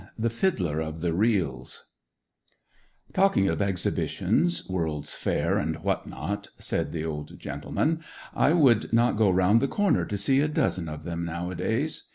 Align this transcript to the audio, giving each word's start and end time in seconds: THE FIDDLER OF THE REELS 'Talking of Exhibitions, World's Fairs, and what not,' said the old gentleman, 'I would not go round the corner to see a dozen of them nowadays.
THE 0.17 0.31
FIDDLER 0.31 0.79
OF 0.79 1.01
THE 1.01 1.13
REELS 1.13 1.89
'Talking 3.13 3.47
of 3.47 3.61
Exhibitions, 3.61 4.67
World's 4.67 5.13
Fairs, 5.13 5.61
and 5.61 5.75
what 5.83 6.07
not,' 6.07 6.47
said 6.57 6.91
the 6.91 7.05
old 7.05 7.37
gentleman, 7.37 8.01
'I 8.33 8.53
would 8.53 8.93
not 8.93 9.15
go 9.15 9.29
round 9.29 9.61
the 9.61 9.67
corner 9.67 10.03
to 10.05 10.17
see 10.17 10.41
a 10.41 10.47
dozen 10.47 10.89
of 10.89 11.03
them 11.03 11.23
nowadays. 11.23 12.09